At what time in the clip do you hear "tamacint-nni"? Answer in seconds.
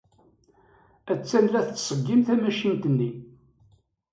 2.27-3.11